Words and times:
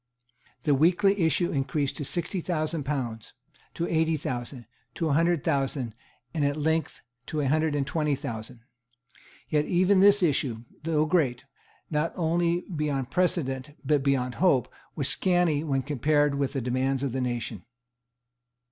The 0.63 0.73
weekly 0.73 1.13
issue 1.21 1.51
increased 1.51 1.95
to 1.97 2.03
sixty 2.05 2.41
thousand 2.41 2.85
pounds, 2.85 3.35
to 3.75 3.87
eighty 3.87 4.17
thousand, 4.17 4.65
to 4.95 5.09
a 5.09 5.13
hundred 5.13 5.43
thousand, 5.43 5.93
and 6.33 6.43
at 6.43 6.57
length 6.57 7.01
to 7.27 7.39
a 7.39 7.47
hundred 7.47 7.75
and 7.75 7.85
twenty 7.85 8.15
thousand. 8.15 8.61
Yet 9.47 9.65
even 9.65 9.99
this 9.99 10.23
issue, 10.23 10.63
though 10.81 11.05
great, 11.05 11.45
not 11.91 12.13
only 12.15 12.61
beyond 12.61 13.11
precedent, 13.11 13.75
but 13.85 14.01
beyond 14.01 14.33
hope, 14.41 14.73
was 14.95 15.07
scanty 15.07 15.63
when 15.63 15.83
compared 15.83 16.33
with 16.33 16.53
the 16.53 16.61
demands 16.61 17.03
of 17.03 17.11
the 17.11 17.21
nation. 17.21 17.63